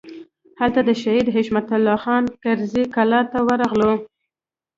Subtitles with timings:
[0.59, 3.93] هلته د شهید حشمت الله خان کرزي کلا ته ورغلو.